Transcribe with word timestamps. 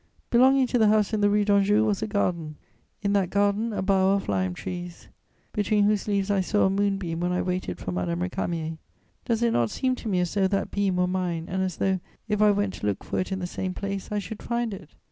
Belonging 0.31 0.65
to 0.65 0.79
the 0.79 0.87
house 0.87 1.13
in 1.13 1.21
the 1.21 1.29
Rue 1.29 1.45
d'Anjou 1.45 1.85
was 1.85 2.01
a 2.01 2.07
garden; 2.07 2.55
in 3.03 3.13
that 3.13 3.29
garden, 3.29 3.71
a 3.71 3.83
bower 3.83 4.15
of 4.15 4.27
lime 4.27 4.55
trees, 4.55 5.09
between 5.53 5.83
whose 5.83 6.07
leaves 6.07 6.31
I 6.31 6.41
saw 6.41 6.65
a 6.65 6.71
moonbeam 6.71 7.19
when 7.19 7.31
I 7.31 7.43
waited 7.43 7.77
for 7.77 7.91
Madame 7.91 8.21
Récamier: 8.21 8.79
does 9.25 9.43
it 9.43 9.53
not 9.53 9.69
seem 9.69 9.93
to 9.97 10.09
me 10.09 10.19
as 10.19 10.33
though 10.33 10.47
that 10.47 10.71
beam 10.71 10.95
were 10.95 11.05
mine 11.05 11.45
and 11.47 11.61
as 11.61 11.77
though, 11.77 11.99
if 12.27 12.41
I 12.41 12.49
went 12.49 12.73
to 12.79 12.87
look 12.87 13.03
for 13.03 13.19
it 13.19 13.31
in 13.31 13.37
the 13.37 13.45
same 13.45 13.75
place, 13.75 14.11
I 14.11 14.17
should 14.17 14.41
find 14.41 14.73
it? 14.73 14.89